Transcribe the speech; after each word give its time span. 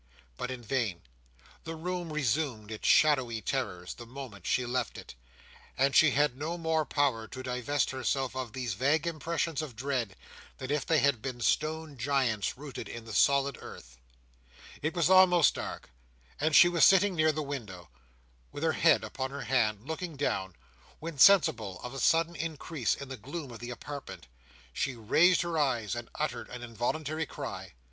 But 0.35 0.49
in 0.49 0.63
vain. 0.63 1.03
The 1.63 1.75
room 1.75 2.11
resumed 2.11 2.71
its 2.71 2.87
shadowy 2.87 3.39
terrors, 3.39 3.93
the 3.93 4.07
moment 4.07 4.47
she 4.47 4.65
left 4.65 4.97
it; 4.97 5.13
and 5.77 5.95
she 5.95 6.09
had 6.09 6.35
no 6.35 6.57
more 6.57 6.85
power 6.87 7.27
to 7.27 7.43
divest 7.43 7.91
herself 7.91 8.35
of 8.35 8.51
these 8.53 8.73
vague 8.73 9.05
impressions 9.05 9.61
of 9.61 9.75
dread, 9.75 10.15
than 10.57 10.71
if 10.71 10.87
they 10.87 10.97
had 10.97 11.21
been 11.21 11.39
stone 11.39 11.99
giants, 11.99 12.57
rooted 12.57 12.89
in 12.89 13.05
the 13.05 13.13
solid 13.13 13.59
earth. 13.61 13.99
It 14.81 14.95
was 14.95 15.07
almost 15.11 15.53
dark, 15.53 15.91
and 16.39 16.55
she 16.55 16.67
was 16.67 16.83
sitting 16.83 17.13
near 17.15 17.31
the 17.31 17.43
window, 17.43 17.89
with 18.51 18.63
her 18.63 18.71
head 18.73 19.03
upon 19.03 19.29
her 19.29 19.41
hand, 19.41 19.85
looking 19.87 20.15
down, 20.15 20.55
when, 20.97 21.19
sensible 21.19 21.79
of 21.81 21.93
a 21.93 21.99
sudden 21.99 22.35
increase 22.35 22.95
in 22.95 23.09
the 23.09 23.17
gloom 23.17 23.51
of 23.51 23.59
the 23.59 23.69
apartment, 23.69 24.25
she 24.73 24.95
raised 24.95 25.41
her 25.43 25.59
eyes, 25.59 25.93
and 25.93 26.09
uttered 26.15 26.49
an 26.49 26.63
involuntary 26.63 27.27
cry. 27.27 27.73